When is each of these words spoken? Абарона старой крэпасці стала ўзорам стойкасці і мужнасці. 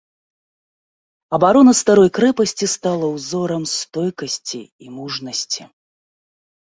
Абарона 1.39 1.73
старой 1.81 2.09
крэпасці 2.17 2.71
стала 2.75 3.05
ўзорам 3.15 3.63
стойкасці 3.75 4.61
і 4.65 4.85
мужнасці. 4.99 5.63